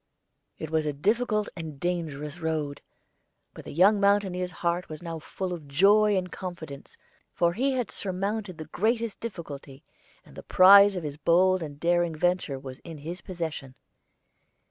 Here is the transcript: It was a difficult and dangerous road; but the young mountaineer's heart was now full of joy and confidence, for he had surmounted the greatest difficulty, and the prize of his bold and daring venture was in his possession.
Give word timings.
It 0.57 0.71
was 0.71 0.87
a 0.87 0.93
difficult 0.93 1.49
and 1.55 1.79
dangerous 1.79 2.39
road; 2.39 2.81
but 3.53 3.65
the 3.65 3.71
young 3.71 3.99
mountaineer's 3.99 4.49
heart 4.65 4.89
was 4.89 5.03
now 5.03 5.19
full 5.19 5.53
of 5.53 5.67
joy 5.67 6.17
and 6.17 6.31
confidence, 6.31 6.97
for 7.35 7.53
he 7.53 7.73
had 7.73 7.91
surmounted 7.91 8.57
the 8.57 8.65
greatest 8.73 9.19
difficulty, 9.19 9.83
and 10.25 10.35
the 10.35 10.41
prize 10.41 10.95
of 10.95 11.03
his 11.03 11.17
bold 11.17 11.61
and 11.61 11.79
daring 11.79 12.15
venture 12.15 12.57
was 12.57 12.79
in 12.79 12.97
his 12.97 13.21
possession. 13.21 13.75